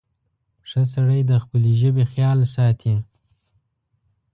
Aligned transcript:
•ښه 0.69 0.81
سړی 0.93 1.19
د 1.25 1.31
خپلې 1.43 1.71
ژبې 1.81 2.05
خیال 2.11 2.39
ساتي. 2.55 2.95